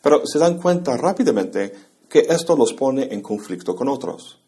pero 0.01 0.27
se 0.27 0.39
dan 0.39 0.59
cuenta 0.59 0.97
rápidamente 0.97 1.75
que 2.09 2.21
esto 2.21 2.57
los 2.57 2.73
pone 2.73 3.13
en 3.13 3.21
conflicto 3.21 3.77
con 3.77 3.91
otros. 3.91 4.39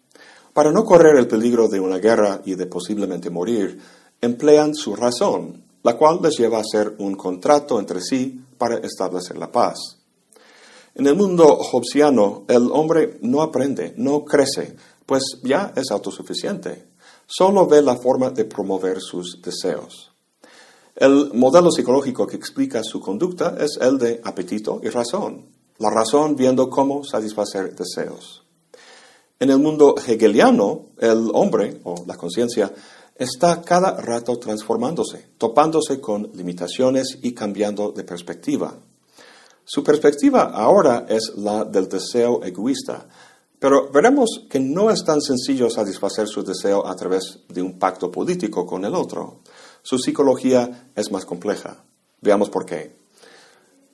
Para 0.54 0.72
no 0.72 0.82
correr 0.86 1.16
el 1.18 1.28
peligro 1.28 1.68
de 1.68 1.78
una 1.78 1.98
guerra 1.98 2.40
y 2.46 2.54
de 2.54 2.64
posiblemente 2.64 3.28
morir, 3.28 3.78
emplean 4.22 4.74
su 4.74 4.96
razón, 4.96 5.63
la 5.84 5.96
cual 5.96 6.18
les 6.20 6.36
lleva 6.36 6.58
a 6.58 6.62
hacer 6.62 6.96
un 6.98 7.14
contrato 7.14 7.78
entre 7.78 8.00
sí 8.00 8.40
para 8.58 8.78
establecer 8.78 9.38
la 9.38 9.52
paz. 9.52 9.78
En 10.96 11.06
el 11.06 11.14
mundo 11.14 11.46
hobbesiano, 11.46 12.44
el 12.48 12.68
hombre 12.72 13.18
no 13.22 13.40
aprende, 13.40 13.94
no 13.96 14.24
crece, 14.24 14.76
pues 15.06 15.22
ya 15.44 15.72
es 15.76 15.92
autosuficiente 15.92 16.94
solo 17.26 17.66
ve 17.66 17.82
la 17.82 17.96
forma 17.96 18.30
de 18.30 18.44
promover 18.44 19.00
sus 19.00 19.40
deseos. 19.42 20.12
El 20.96 21.32
modelo 21.34 21.70
psicológico 21.70 22.26
que 22.26 22.36
explica 22.36 22.82
su 22.84 23.00
conducta 23.00 23.56
es 23.58 23.78
el 23.80 23.98
de 23.98 24.20
apetito 24.22 24.80
y 24.82 24.88
razón, 24.88 25.46
la 25.78 25.90
razón 25.90 26.36
viendo 26.36 26.70
cómo 26.70 27.02
satisfacer 27.04 27.74
deseos. 27.74 28.44
En 29.40 29.50
el 29.50 29.58
mundo 29.58 29.96
hegeliano, 29.96 30.90
el 30.98 31.30
hombre, 31.34 31.80
o 31.82 32.04
la 32.06 32.16
conciencia, 32.16 32.72
está 33.14 33.62
cada 33.62 34.00
rato 34.00 34.38
transformándose, 34.38 35.28
topándose 35.38 36.00
con 36.00 36.30
limitaciones 36.34 37.18
y 37.22 37.32
cambiando 37.32 37.92
de 37.92 38.04
perspectiva. 38.04 38.74
Su 39.64 39.82
perspectiva 39.82 40.50
ahora 40.52 41.06
es 41.08 41.32
la 41.36 41.64
del 41.64 41.88
deseo 41.88 42.42
egoísta, 42.42 43.06
pero 43.58 43.90
veremos 43.90 44.42
que 44.50 44.60
no 44.60 44.90
es 44.90 45.04
tan 45.04 45.22
sencillo 45.22 45.70
satisfacer 45.70 46.28
su 46.28 46.42
deseo 46.42 46.86
a 46.86 46.94
través 46.94 47.38
de 47.48 47.62
un 47.62 47.78
pacto 47.78 48.10
político 48.10 48.66
con 48.66 48.84
el 48.84 48.94
otro. 48.94 49.40
Su 49.82 49.98
psicología 49.98 50.90
es 50.94 51.10
más 51.10 51.24
compleja. 51.24 51.82
Veamos 52.20 52.50
por 52.50 52.66
qué. 52.66 52.94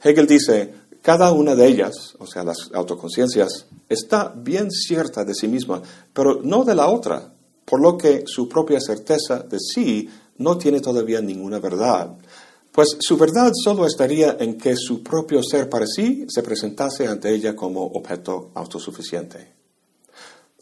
Hegel 0.02 0.26
dice, 0.26 0.74
cada 1.02 1.30
una 1.32 1.54
de 1.54 1.66
ellas, 1.66 2.16
o 2.18 2.26
sea, 2.26 2.42
las 2.42 2.70
autoconciencias, 2.74 3.66
está 3.88 4.32
bien 4.36 4.70
cierta 4.70 5.24
de 5.24 5.34
sí 5.34 5.46
misma, 5.46 5.82
pero 6.12 6.40
no 6.42 6.64
de 6.64 6.74
la 6.74 6.88
otra, 6.88 7.32
por 7.70 7.80
lo 7.80 7.96
que 7.96 8.24
su 8.26 8.48
propia 8.48 8.80
certeza 8.80 9.44
de 9.44 9.60
sí 9.60 10.10
no 10.38 10.58
tiene 10.58 10.80
todavía 10.80 11.20
ninguna 11.20 11.60
verdad. 11.60 12.16
Pues 12.72 12.96
su 12.98 13.16
verdad 13.16 13.52
solo 13.54 13.86
estaría 13.86 14.36
en 14.40 14.58
que 14.58 14.74
su 14.74 15.04
propio 15.04 15.40
ser 15.40 15.68
para 15.68 15.86
sí 15.86 16.26
se 16.28 16.42
presentase 16.42 17.06
ante 17.06 17.32
ella 17.32 17.54
como 17.54 17.84
objeto 17.84 18.50
autosuficiente. 18.54 19.54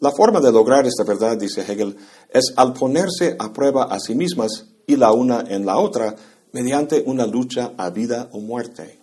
La 0.01 0.11
forma 0.11 0.39
de 0.39 0.51
lograr 0.51 0.85
esta 0.85 1.03
verdad, 1.03 1.35
dice 1.35 1.61
Hegel, 1.61 1.97
es 2.31 2.53
al 2.55 2.73
ponerse 2.73 3.35
a 3.39 3.51
prueba 3.51 3.85
a 3.85 3.99
sí 3.99 4.13
mismas 4.13 4.67
y 4.85 4.95
la 4.95 5.11
una 5.11 5.43
en 5.47 5.65
la 5.65 5.79
otra 5.79 6.15
mediante 6.51 7.01
una 7.07 7.25
lucha 7.25 7.73
a 7.75 7.89
vida 7.89 8.29
o 8.33 8.39
muerte. 8.39 8.98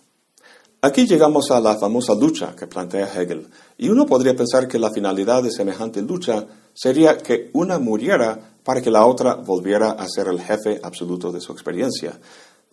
Aquí 0.79 1.07
llegamos 1.07 1.49
a 1.49 1.59
la 1.59 1.75
famosa 1.75 2.13
lucha 2.13 2.55
que 2.55 2.67
plantea 2.67 3.11
Hegel, 3.11 3.47
y 3.79 3.89
uno 3.89 4.05
podría 4.05 4.35
pensar 4.35 4.67
que 4.67 4.77
la 4.77 4.91
finalidad 4.91 5.41
de 5.41 5.49
semejante 5.49 6.03
lucha 6.03 6.45
sería 6.71 7.17
que 7.17 7.49
una 7.53 7.79
muriera 7.79 8.59
para 8.63 8.79
que 8.79 8.91
la 8.91 9.05
otra 9.07 9.33
volviera 9.35 9.91
a 9.91 10.07
ser 10.07 10.27
el 10.27 10.39
jefe 10.39 10.79
absoluto 10.83 11.31
de 11.31 11.41
su 11.41 11.51
experiencia. 11.51 12.19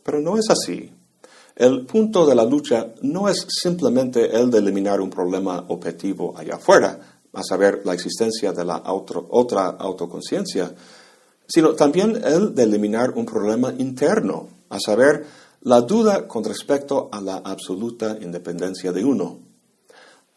Pero 0.02 0.20
no 0.20 0.36
es 0.36 0.50
así. 0.50 0.92
El 1.56 1.86
punto 1.86 2.26
de 2.26 2.34
la 2.34 2.44
lucha 2.44 2.88
no 3.00 3.26
es 3.28 3.46
simplemente 3.48 4.36
el 4.36 4.50
de 4.50 4.58
eliminar 4.58 5.00
un 5.00 5.08
problema 5.08 5.64
objetivo 5.68 6.34
allá 6.36 6.56
afuera, 6.56 7.00
a 7.32 7.42
saber, 7.42 7.80
la 7.84 7.94
existencia 7.94 8.52
de 8.52 8.66
la 8.66 8.82
otra 8.84 9.76
autoconciencia, 9.78 10.74
sino 11.46 11.72
también 11.72 12.20
el 12.22 12.54
de 12.54 12.64
eliminar 12.64 13.12
un 13.12 13.24
problema 13.24 13.72
interno, 13.78 14.48
a 14.68 14.78
saber, 14.78 15.24
la 15.64 15.80
duda 15.80 16.28
con 16.28 16.44
respecto 16.44 17.08
a 17.10 17.22
la 17.22 17.36
absoluta 17.36 18.18
independencia 18.20 18.92
de 18.92 19.02
uno. 19.02 19.38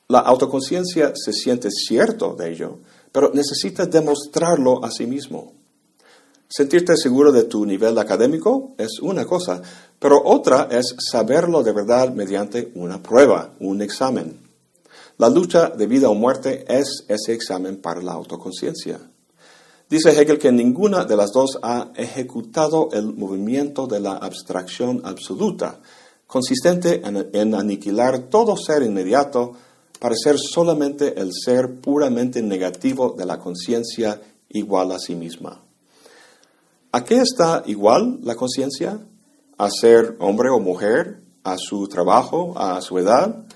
La 0.08 0.20
autoconciencia 0.20 1.12
se 1.16 1.34
siente 1.34 1.70
cierto 1.70 2.34
de 2.34 2.52
ello, 2.52 2.80
pero 3.12 3.32
necesita 3.34 3.86
demostrarlo 3.86 4.84
a 4.86 4.90
sí 4.90 5.06
mismo. 5.06 5.52
Sentirte 6.48 6.96
seguro 6.96 7.34
de 7.34 7.44
tu 7.44 7.66
nivel 7.66 7.98
académico 7.98 8.74
es 8.78 9.02
una 9.02 9.26
cosa, 9.26 9.62
pero 10.00 10.22
otra 10.24 10.70
es 10.72 10.96
saberlo 10.98 11.62
de 11.62 11.74
verdad 11.74 12.14
mediante 12.14 12.72
una 12.76 13.04
prueba, 13.04 13.54
un 13.60 13.82
examen. 13.82 14.40
La 15.18 15.28
lucha 15.28 15.70
de 15.70 15.88
vida 15.88 16.10
o 16.10 16.14
muerte 16.14 16.64
es 16.70 17.04
ese 17.10 17.34
examen 17.34 17.82
para 17.82 18.02
la 18.02 18.14
autoconciencia. 18.14 19.02
Dice 19.90 20.10
Hegel 20.10 20.38
que 20.38 20.52
ninguna 20.52 21.06
de 21.06 21.16
las 21.16 21.32
dos 21.32 21.60
ha 21.62 21.92
ejecutado 21.96 22.90
el 22.92 23.14
movimiento 23.14 23.88
de 23.88 24.02
la 24.02 24.18
abstracción 24.18 25.02
absoluta, 25.06 25.80
consistente 26.28 27.02
en, 27.06 27.56
aniquilar 27.56 28.30
todo 28.30 28.58
ser 28.58 28.84
inmediato 28.84 29.54
para 30.00 30.14
ser 30.16 30.38
solamente 30.38 31.18
el 31.20 31.32
ser 31.34 31.80
puramente 31.80 32.42
negativo 32.42 33.16
de 33.18 33.26
la 33.26 33.40
conciencia 33.40 34.22
igual 34.50 34.92
a 34.92 35.00
sí 35.00 35.16
misma. 35.16 35.62
¿A 36.92 37.06
qué 37.06 37.22
está 37.22 37.64
igual 37.66 38.20
la 38.24 38.36
conciencia? 38.36 39.00
¿A 39.58 39.70
ser 39.70 40.18
hombre 40.20 40.50
o 40.50 40.60
mujer? 40.60 41.22
¿A 41.46 41.56
su 41.58 41.88
trabajo? 41.88 42.54
¿A 42.58 42.82
su 42.82 42.98
edad? 43.00 43.47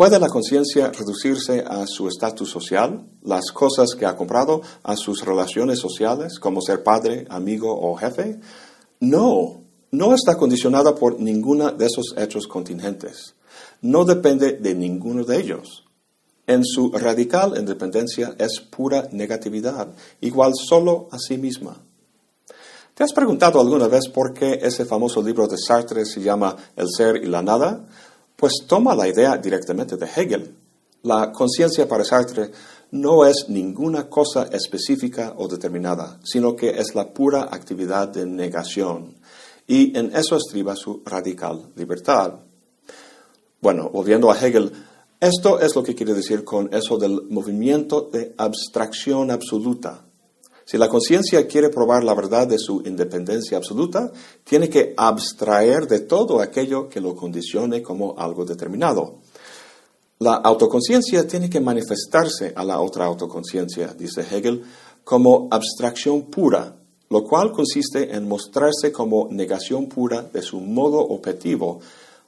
¿Puede 0.00 0.18
la 0.18 0.30
conciencia 0.30 0.90
reducirse 0.90 1.60
a 1.60 1.86
su 1.86 2.08
estatus 2.08 2.48
social, 2.48 3.04
las 3.22 3.52
cosas 3.52 3.90
que 3.94 4.06
ha 4.06 4.16
comprado, 4.16 4.62
a 4.82 4.96
sus 4.96 5.26
relaciones 5.26 5.78
sociales, 5.78 6.38
como 6.38 6.62
ser 6.62 6.82
padre, 6.82 7.26
amigo 7.28 7.78
o 7.78 7.94
jefe? 7.96 8.40
No, 9.00 9.60
no 9.90 10.14
está 10.14 10.38
condicionada 10.38 10.94
por 10.94 11.20
ninguna 11.20 11.72
de 11.72 11.84
esos 11.84 12.14
hechos 12.16 12.46
contingentes. 12.46 13.34
No 13.82 14.06
depende 14.06 14.52
de 14.52 14.74
ninguno 14.74 15.22
de 15.24 15.36
ellos. 15.38 15.84
En 16.46 16.64
su 16.64 16.90
radical 16.92 17.58
independencia 17.58 18.34
es 18.38 18.58
pura 18.58 19.06
negatividad, 19.12 19.88
igual 20.22 20.54
solo 20.54 21.08
a 21.10 21.18
sí 21.18 21.36
misma. 21.36 21.76
¿Te 22.94 23.04
has 23.04 23.12
preguntado 23.12 23.60
alguna 23.60 23.86
vez 23.86 24.08
por 24.08 24.32
qué 24.32 24.60
ese 24.62 24.86
famoso 24.86 25.22
libro 25.22 25.46
de 25.46 25.58
Sartre 25.58 26.06
se 26.06 26.22
llama 26.22 26.56
El 26.74 26.88
ser 26.88 27.16
y 27.16 27.26
la 27.26 27.42
nada? 27.42 27.84
Pues 28.40 28.64
toma 28.66 28.94
la 28.94 29.06
idea 29.06 29.36
directamente 29.36 29.98
de 29.98 30.06
Hegel. 30.06 30.56
La 31.02 31.30
conciencia 31.30 31.86
para 31.86 32.04
Sartre 32.04 32.50
no 32.92 33.26
es 33.26 33.50
ninguna 33.50 34.08
cosa 34.08 34.44
específica 34.50 35.34
o 35.36 35.46
determinada, 35.46 36.18
sino 36.24 36.56
que 36.56 36.70
es 36.70 36.94
la 36.94 37.12
pura 37.12 37.48
actividad 37.50 38.08
de 38.08 38.24
negación. 38.24 39.16
Y 39.66 39.96
en 39.96 40.16
eso 40.16 40.36
estriba 40.36 40.74
su 40.74 41.02
radical 41.04 41.70
libertad. 41.76 42.40
Bueno, 43.60 43.90
volviendo 43.90 44.30
a 44.30 44.38
Hegel, 44.38 44.72
esto 45.20 45.60
es 45.60 45.76
lo 45.76 45.82
que 45.82 45.94
quiere 45.94 46.14
decir 46.14 46.42
con 46.42 46.72
eso 46.72 46.96
del 46.96 47.24
movimiento 47.28 48.08
de 48.10 48.34
abstracción 48.38 49.30
absoluta. 49.30 50.06
Si 50.70 50.78
la 50.78 50.88
conciencia 50.88 51.48
quiere 51.48 51.68
probar 51.68 52.04
la 52.04 52.14
verdad 52.14 52.46
de 52.46 52.56
su 52.56 52.80
independencia 52.86 53.56
absoluta, 53.56 54.12
tiene 54.44 54.68
que 54.68 54.94
abstraer 54.96 55.88
de 55.88 55.98
todo 55.98 56.40
aquello 56.40 56.88
que 56.88 57.00
lo 57.00 57.16
condicione 57.16 57.82
como 57.82 58.16
algo 58.16 58.44
determinado. 58.44 59.16
La 60.20 60.34
autoconciencia 60.34 61.26
tiene 61.26 61.50
que 61.50 61.58
manifestarse 61.58 62.52
a 62.54 62.62
la 62.62 62.80
otra 62.80 63.06
autoconciencia, 63.06 63.88
dice 63.98 64.20
Hegel, 64.20 64.62
como 65.02 65.48
abstracción 65.50 66.30
pura, 66.30 66.76
lo 67.08 67.24
cual 67.24 67.50
consiste 67.50 68.14
en 68.14 68.28
mostrarse 68.28 68.92
como 68.92 69.26
negación 69.28 69.88
pura 69.88 70.22
de 70.22 70.40
su 70.40 70.60
modo 70.60 71.00
objetivo 71.00 71.80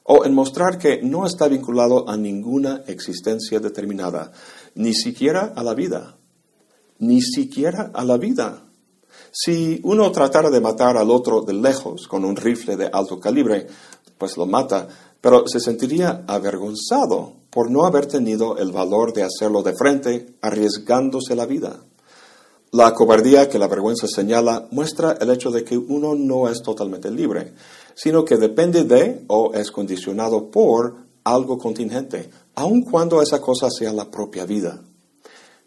o 0.03 0.25
en 0.25 0.33
mostrar 0.33 0.77
que 0.77 1.01
no 1.01 1.25
está 1.25 1.47
vinculado 1.47 2.09
a 2.09 2.17
ninguna 2.17 2.83
existencia 2.87 3.61
determinada, 3.61 4.33
ni 4.75 4.93
siquiera 4.93 5.53
a 5.55 5.63
la 5.63 5.73
vida 5.73 6.17
ni 7.03 7.21
siquiera 7.21 7.91
a 7.93 8.03
la 8.03 8.17
vida. 8.17 8.63
Si 9.31 9.79
uno 9.83 10.11
tratara 10.11 10.49
de 10.49 10.61
matar 10.61 10.97
al 10.97 11.09
otro 11.09 11.41
de 11.41 11.53
lejos 11.53 12.07
con 12.07 12.23
un 12.23 12.35
rifle 12.35 12.75
de 12.75 12.89
alto 12.91 13.19
calibre, 13.19 13.67
pues 14.17 14.37
lo 14.37 14.45
mata, 14.45 14.87
pero 15.19 15.47
se 15.47 15.59
sentiría 15.59 16.23
avergonzado 16.27 17.33
por 17.49 17.69
no 17.71 17.85
haber 17.85 18.05
tenido 18.05 18.57
el 18.57 18.71
valor 18.71 19.13
de 19.13 19.23
hacerlo 19.23 19.63
de 19.63 19.73
frente, 19.73 20.35
arriesgándose 20.41 21.35
la 21.35 21.45
vida. 21.45 21.79
La 22.71 22.93
cobardía 22.93 23.47
que 23.47 23.59
la 23.59 23.67
vergüenza 23.67 24.07
señala 24.07 24.67
muestra 24.71 25.17
el 25.21 25.29
hecho 25.29 25.51
de 25.51 25.63
que 25.63 25.77
uno 25.77 26.15
no 26.15 26.49
es 26.49 26.63
totalmente 26.63 27.11
libre, 27.11 27.53
sino 27.93 28.25
que 28.25 28.37
depende 28.37 28.83
de 28.83 29.23
o 29.27 29.53
es 29.53 29.71
condicionado 29.71 30.49
por 30.49 30.95
algo 31.23 31.57
contingente, 31.57 32.29
aun 32.55 32.81
cuando 32.81 33.21
esa 33.21 33.39
cosa 33.39 33.69
sea 33.69 33.93
la 33.93 34.09
propia 34.09 34.45
vida. 34.45 34.81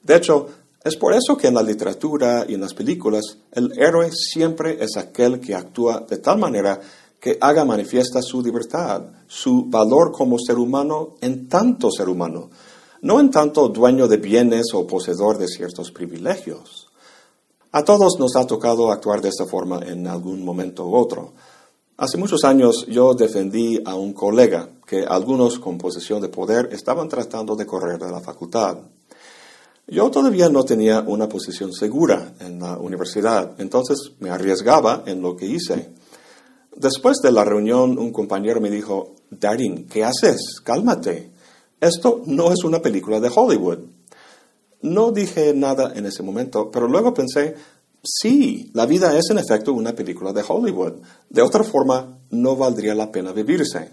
De 0.02 0.16
hecho, 0.16 0.48
es 0.86 0.96
por 0.96 1.14
eso 1.14 1.36
que 1.36 1.48
en 1.48 1.54
la 1.54 1.64
literatura 1.64 2.46
y 2.48 2.54
en 2.54 2.60
las 2.60 2.72
películas 2.72 3.38
el 3.50 3.76
héroe 3.76 4.08
siempre 4.12 4.78
es 4.80 4.96
aquel 4.96 5.40
que 5.40 5.52
actúa 5.52 6.06
de 6.08 6.18
tal 6.18 6.38
manera 6.38 6.80
que 7.18 7.36
haga 7.40 7.64
manifiesta 7.64 8.22
su 8.22 8.40
libertad, 8.40 9.02
su 9.26 9.64
valor 9.64 10.12
como 10.12 10.38
ser 10.38 10.58
humano 10.58 11.16
en 11.20 11.48
tanto 11.48 11.90
ser 11.90 12.08
humano, 12.08 12.50
no 13.02 13.18
en 13.18 13.32
tanto 13.32 13.68
dueño 13.68 14.06
de 14.06 14.18
bienes 14.18 14.66
o 14.74 14.86
poseedor 14.86 15.38
de 15.38 15.48
ciertos 15.48 15.90
privilegios. 15.90 16.86
A 17.72 17.82
todos 17.82 18.20
nos 18.20 18.36
ha 18.36 18.46
tocado 18.46 18.92
actuar 18.92 19.20
de 19.20 19.30
esta 19.30 19.44
forma 19.44 19.80
en 19.84 20.06
algún 20.06 20.44
momento 20.44 20.86
u 20.86 20.94
otro. 20.94 21.32
Hace 21.96 22.16
muchos 22.16 22.44
años 22.44 22.86
yo 22.86 23.12
defendí 23.12 23.82
a 23.84 23.96
un 23.96 24.12
colega 24.12 24.68
que 24.86 25.04
algunos 25.04 25.58
con 25.58 25.78
posesión 25.78 26.22
de 26.22 26.28
poder 26.28 26.68
estaban 26.70 27.08
tratando 27.08 27.56
de 27.56 27.66
correr 27.66 27.98
de 27.98 28.12
la 28.12 28.20
facultad. 28.20 28.78
Yo 29.88 30.10
todavía 30.10 30.48
no 30.48 30.64
tenía 30.64 31.00
una 31.00 31.28
posición 31.28 31.72
segura 31.72 32.34
en 32.40 32.58
la 32.58 32.76
universidad, 32.76 33.54
entonces 33.58 34.12
me 34.18 34.30
arriesgaba 34.30 35.04
en 35.06 35.22
lo 35.22 35.36
que 35.36 35.46
hice. 35.46 35.90
Después 36.74 37.18
de 37.22 37.30
la 37.30 37.44
reunión, 37.44 37.96
un 37.96 38.12
compañero 38.12 38.60
me 38.60 38.68
dijo, 38.68 39.14
Darin, 39.30 39.86
¿qué 39.86 40.02
haces? 40.04 40.60
Cálmate. 40.64 41.30
Esto 41.80 42.22
no 42.26 42.52
es 42.52 42.64
una 42.64 42.82
película 42.82 43.20
de 43.20 43.30
Hollywood. 43.32 43.78
No 44.82 45.12
dije 45.12 45.54
nada 45.54 45.92
en 45.94 46.06
ese 46.06 46.24
momento, 46.24 46.68
pero 46.68 46.88
luego 46.88 47.14
pensé, 47.14 47.54
sí, 48.02 48.72
la 48.74 48.86
vida 48.86 49.16
es 49.16 49.30
en 49.30 49.38
efecto 49.38 49.72
una 49.72 49.94
película 49.94 50.32
de 50.32 50.44
Hollywood. 50.46 50.94
De 51.30 51.42
otra 51.42 51.62
forma, 51.62 52.18
no 52.30 52.56
valdría 52.56 52.94
la 52.96 53.12
pena 53.12 53.32
vivirse. 53.32 53.92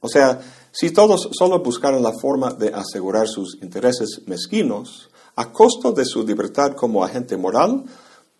O 0.00 0.08
sea, 0.08 0.40
si 0.72 0.92
todos 0.92 1.28
solo 1.32 1.62
buscaran 1.62 2.02
la 2.02 2.12
forma 2.12 2.54
de 2.54 2.72
asegurar 2.72 3.28
sus 3.28 3.58
intereses 3.62 4.22
mezquinos 4.26 5.10
a 5.36 5.52
costo 5.52 5.92
de 5.92 6.04
su 6.04 6.26
libertad 6.26 6.72
como 6.72 7.04
agente 7.04 7.36
moral, 7.36 7.84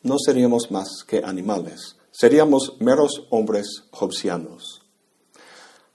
no 0.02 0.16
seríamos 0.18 0.70
más 0.70 1.04
que 1.06 1.22
animales. 1.24 1.96
Seríamos 2.10 2.74
meros 2.80 3.26
hombres 3.30 3.84
hobbesianos. 3.92 4.82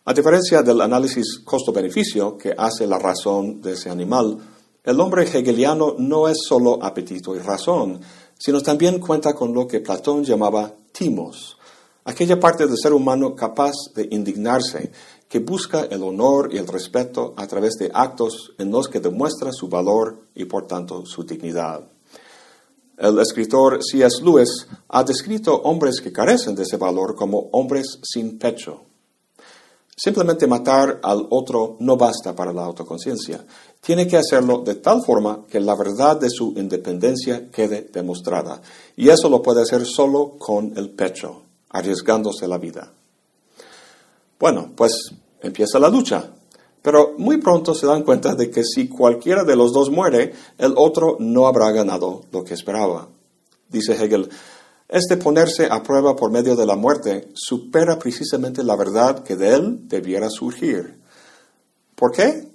A 0.06 0.14
diferencia 0.14 0.62
del 0.62 0.82
análisis 0.82 1.40
costo-beneficio 1.44 2.38
que 2.38 2.54
hace 2.58 2.86
la 2.86 3.00
razón 3.00 3.62
de 3.62 3.74
ese 3.74 3.90
animal, 3.90 4.38
el 4.84 5.00
hombre 5.00 5.24
hegeliano 5.24 5.96
no 5.98 6.28
es 6.28 6.38
solo 6.48 6.84
apetito 6.84 7.36
y 7.36 7.40
razón, 7.40 8.02
sino 8.38 8.62
también 8.62 9.00
cuenta 9.00 9.34
con 9.34 9.54
lo 9.54 9.68
que 9.68 9.80
Platón 9.80 10.24
llamaba 10.24 10.74
timos, 10.92 11.58
aquella 12.04 12.40
parte 12.40 12.66
del 12.66 12.78
ser 12.78 12.94
humano 12.94 13.36
capaz 13.36 13.74
de 13.94 14.08
indignarse, 14.12 14.92
que 15.32 15.40
busca 15.40 15.86
el 15.90 16.04
honor 16.04 16.54
y 16.54 16.58
el 16.58 16.68
respeto 16.68 17.34
a 17.38 17.48
través 17.48 17.76
de 17.76 17.90
actos 17.94 18.52
en 18.58 18.70
los 18.70 18.90
que 18.90 19.00
demuestra 19.00 19.54
su 19.54 19.70
valor 19.70 20.28
y 20.36 20.44
por 20.44 20.68
tanto 20.68 21.06
su 21.06 21.24
dignidad. 21.24 21.88
El 22.98 23.18
escritor 23.18 23.80
C.S. 23.82 24.22
Lewis 24.22 24.68
ha 24.90 25.06
descrito 25.06 25.56
hombres 25.56 26.02
que 26.02 26.12
carecen 26.12 26.54
de 26.54 26.64
ese 26.64 26.76
valor 26.76 27.16
como 27.16 27.48
hombres 27.54 28.00
sin 28.04 28.38
pecho. 28.38 28.82
Simplemente 29.96 30.48
matar 30.48 31.00
al 31.02 31.26
otro 31.30 31.78
no 31.80 31.96
basta 31.96 32.36
para 32.36 32.52
la 32.52 32.66
autoconciencia. 32.66 33.46
Tiene 33.80 34.08
que 34.08 34.18
hacerlo 34.18 34.64
de 34.66 34.76
tal 34.76 35.02
forma 35.02 35.46
que 35.50 35.62
la 35.62 35.76
verdad 35.76 36.20
de 36.20 36.30
su 36.30 36.56
independencia 36.58 37.50
quede 37.50 37.90
demostrada. 37.94 38.62
Y 38.98 39.08
eso 39.08 39.30
lo 39.30 39.42
puede 39.42 39.62
hacer 39.62 39.86
solo 39.86 40.36
con 40.38 40.74
el 40.76 40.90
pecho, 40.90 41.44
arriesgándose 41.70 42.50
la 42.50 42.58
vida. 42.58 42.92
Bueno, 44.42 44.72
pues 44.76 45.14
empieza 45.40 45.78
la 45.78 45.88
lucha. 45.88 46.32
Pero 46.82 47.14
muy 47.20 47.38
pronto 47.38 47.76
se 47.76 47.86
dan 47.86 48.02
cuenta 48.02 48.34
de 48.34 48.50
que 48.50 48.64
si 48.64 48.88
cualquiera 48.88 49.44
de 49.44 49.56
los 49.56 49.72
dos 49.72 49.92
muere, 49.92 50.34
el 50.58 50.74
otro 50.78 51.18
no 51.20 51.46
habrá 51.46 51.72
ganado 51.72 52.24
lo 52.32 52.44
que 52.44 52.56
esperaba. 52.56 53.08
Dice 53.70 53.94
Hegel, 53.94 54.30
este 54.90 55.16
ponerse 55.18 55.68
a 55.70 55.84
prueba 55.84 56.16
por 56.16 56.32
medio 56.32 56.56
de 56.56 56.66
la 56.66 56.76
muerte 56.76 57.30
supera 57.36 58.00
precisamente 58.00 58.64
la 58.64 58.76
verdad 58.76 59.24
que 59.24 59.36
de 59.36 59.54
él 59.54 59.88
debiera 59.88 60.28
surgir. 60.32 61.00
¿Por 61.94 62.12
qué? 62.12 62.52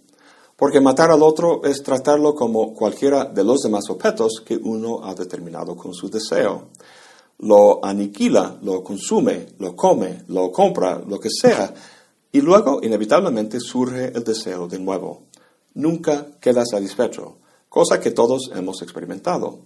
Porque 0.56 0.80
matar 0.80 1.12
al 1.12 1.22
otro 1.22 1.62
es 1.64 1.84
tratarlo 1.84 2.34
como 2.34 2.74
cualquiera 2.74 3.26
de 3.26 3.44
los 3.44 3.60
demás 3.60 3.84
objetos 3.90 4.42
que 4.44 4.56
uno 4.56 5.04
ha 5.04 5.14
determinado 5.14 5.76
con 5.76 5.94
su 5.94 6.10
deseo. 6.10 6.68
Lo 7.38 7.84
aniquila, 7.84 8.58
lo 8.62 8.82
consume, 8.82 9.46
lo 9.58 9.76
come, 9.76 10.24
lo 10.28 10.50
compra, 10.50 11.02
lo 11.06 11.20
que 11.20 11.28
sea, 11.30 11.72
y 12.32 12.40
luego 12.40 12.80
inevitablemente 12.82 13.60
surge 13.60 14.12
el 14.14 14.24
deseo 14.24 14.68
de 14.68 14.78
nuevo. 14.78 15.24
Nunca 15.74 16.26
queda 16.40 16.64
satisfecho, 16.64 17.38
cosa 17.68 18.00
que 18.00 18.10
todos 18.10 18.50
hemos 18.54 18.80
experimentado. 18.82 19.60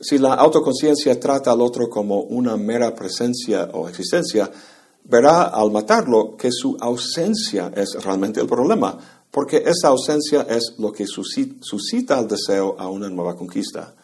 Si 0.00 0.18
la 0.18 0.34
autoconciencia 0.34 1.18
trata 1.18 1.52
al 1.52 1.62
otro 1.62 1.88
como 1.88 2.20
una 2.20 2.56
mera 2.56 2.94
presencia 2.94 3.70
o 3.72 3.88
existencia, 3.88 4.50
verá 5.04 5.44
al 5.44 5.70
matarlo 5.70 6.36
que 6.36 6.50
su 6.50 6.76
ausencia 6.80 7.72
es 7.74 8.02
realmente 8.02 8.40
el 8.40 8.46
problema, 8.46 8.98
porque 9.30 9.62
esa 9.66 9.88
ausencia 9.88 10.46
es 10.48 10.74
lo 10.78 10.92
que 10.92 11.06
suscita 11.06 12.18
el 12.18 12.28
deseo 12.28 12.76
a 12.78 12.88
una 12.88 13.08
nueva 13.08 13.34
conquista. 13.34 13.94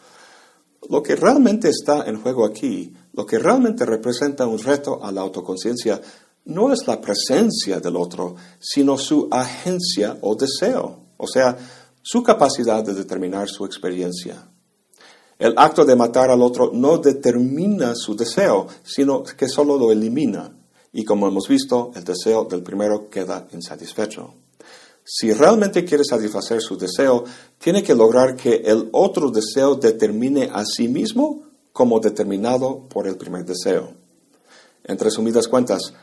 Lo 0.89 1.03
que 1.03 1.15
realmente 1.15 1.69
está 1.69 2.03
en 2.07 2.21
juego 2.21 2.45
aquí, 2.45 2.93
lo 3.13 3.25
que 3.25 3.39
realmente 3.39 3.85
representa 3.85 4.47
un 4.47 4.59
reto 4.59 5.03
a 5.03 5.11
la 5.11 5.21
autoconciencia, 5.21 6.01
no 6.45 6.73
es 6.73 6.87
la 6.87 6.99
presencia 6.99 7.79
del 7.79 7.95
otro, 7.95 8.35
sino 8.59 8.97
su 8.97 9.27
agencia 9.31 10.17
o 10.21 10.35
deseo, 10.35 10.99
o 11.17 11.27
sea, 11.27 11.57
su 12.01 12.23
capacidad 12.23 12.83
de 12.83 12.95
determinar 12.95 13.47
su 13.47 13.65
experiencia. 13.65 14.47
El 15.37 15.53
acto 15.57 15.85
de 15.85 15.95
matar 15.95 16.29
al 16.29 16.41
otro 16.41 16.71
no 16.73 16.97
determina 16.97 17.95
su 17.95 18.15
deseo, 18.15 18.67
sino 18.83 19.23
que 19.23 19.47
solo 19.47 19.77
lo 19.77 19.91
elimina. 19.91 20.55
Y 20.93 21.03
como 21.03 21.27
hemos 21.27 21.47
visto, 21.47 21.91
el 21.95 22.03
deseo 22.03 22.45
del 22.45 22.61
primero 22.63 23.09
queda 23.09 23.47
insatisfecho. 23.51 24.35
Si 25.03 25.33
realmente 25.33 25.83
quiere 25.83 26.03
satisfacer 26.03 26.61
su 26.61 26.77
deseo, 26.77 27.23
tiene 27.57 27.83
que 27.83 27.95
lograr 27.95 28.35
que 28.35 28.61
el 28.65 28.89
otro 28.91 29.31
deseo 29.31 29.75
determine 29.75 30.49
a 30.53 30.63
sí 30.65 30.87
mismo 30.87 31.43
como 31.73 31.99
determinado 31.99 32.87
por 32.87 33.07
el 33.07 33.17
primer 33.17 33.45
deseo. 33.45 33.93
En 34.83 34.97
resumidas 34.97 35.47
cuentas, 35.47 35.93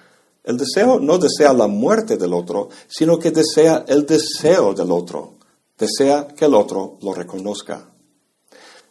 el 0.45 0.57
deseo 0.57 0.99
no 0.99 1.19
desea 1.19 1.53
la 1.53 1.67
muerte 1.67 2.17
del 2.17 2.33
otro, 2.33 2.69
sino 2.87 3.19
que 3.19 3.31
desea 3.31 3.85
el 3.87 4.07
deseo 4.07 4.73
del 4.73 4.91
otro. 4.91 5.35
Desea 5.77 6.29
que 6.29 6.47
el 6.47 6.55
otro 6.55 6.97
lo 7.03 7.13
reconozca. 7.13 7.91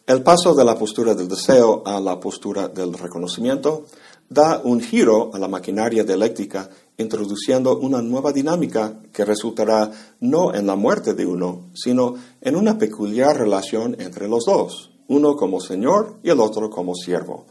El 0.06 0.22
paso 0.22 0.54
de 0.54 0.64
la 0.64 0.78
postura 0.78 1.14
del 1.14 1.28
deseo 1.28 1.82
a 1.84 2.00
la 2.00 2.18
postura 2.18 2.68
del 2.68 2.94
reconocimiento 2.94 3.84
da 4.28 4.60
un 4.62 4.80
giro 4.80 5.30
a 5.34 5.38
la 5.38 5.48
maquinaria 5.48 6.04
dialéctica, 6.04 6.68
introduciendo 6.96 7.78
una 7.78 8.02
nueva 8.02 8.32
dinámica 8.32 9.00
que 9.12 9.24
resultará 9.24 9.90
no 10.20 10.54
en 10.54 10.66
la 10.66 10.76
muerte 10.76 11.14
de 11.14 11.26
uno, 11.26 11.70
sino 11.74 12.14
en 12.40 12.56
una 12.56 12.76
peculiar 12.76 13.36
relación 13.36 13.96
entre 14.00 14.28
los 14.28 14.44
dos, 14.44 14.90
uno 15.08 15.36
como 15.36 15.60
Señor 15.60 16.18
y 16.22 16.30
el 16.30 16.40
otro 16.40 16.68
como 16.68 16.94
siervo, 16.94 17.46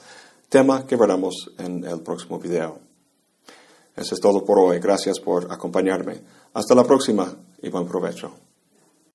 tema 0.49 0.85
que 0.85 0.95
veremos 0.95 1.51
en 1.57 1.83
el 1.83 2.01
próximo 2.01 2.39
video. 2.39 2.79
Eso 3.95 4.13
es 4.13 4.21
todo 4.21 4.45
por 4.45 4.59
hoy. 4.59 4.79
Gracias 4.79 5.19
por 5.19 5.51
acompañarme. 5.51 6.21
Hasta 6.53 6.75
la 6.75 6.83
próxima 6.83 7.35
y 7.63 7.69
buen 7.69 7.87
provecho. 7.87 8.46